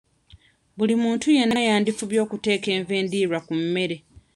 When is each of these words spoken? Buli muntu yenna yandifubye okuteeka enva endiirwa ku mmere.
Buli 0.77 0.93
muntu 1.03 1.25
yenna 1.37 1.59
yandifubye 1.67 2.19
okuteeka 2.25 2.67
enva 2.77 2.93
endiirwa 3.01 3.39
ku 3.45 3.53
mmere. 3.61 3.95